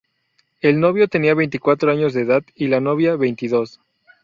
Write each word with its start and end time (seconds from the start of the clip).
El 0.61 0.79
novio 0.79 1.07
tenía 1.07 1.35
veinticuatro 1.35 1.91
años 1.91 2.15
de 2.15 2.21
edad 2.21 2.43
y 2.55 2.69
la 2.69 2.79
novia 2.79 3.15
veintidós. 3.17 3.79